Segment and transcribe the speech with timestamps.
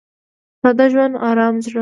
[0.61, 1.79] •ساده ژوند، ارامه زړه.